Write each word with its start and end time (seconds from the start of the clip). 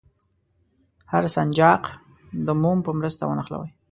هر 1.11 1.23
سنجاق 1.35 1.83
د 2.45 2.47
موم 2.61 2.79
په 2.85 2.91
مرسته 2.99 3.23
ونښلوئ. 3.25 3.69